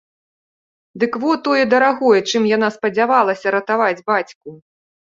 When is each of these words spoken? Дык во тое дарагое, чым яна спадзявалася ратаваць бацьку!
Дык 1.03 1.13
во 1.25 1.31
тое 1.49 1.63
дарагое, 1.75 2.19
чым 2.31 2.49
яна 2.55 2.73
спадзявалася 2.81 3.57
ратаваць 3.61 3.95
бацьку! 4.13 4.61